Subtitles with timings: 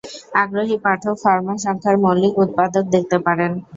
[0.35, 3.51] আগ্রহী পাঠক ফার্মা সংখ্যার মৌলিক উৎপাদক দেখতে পারেন।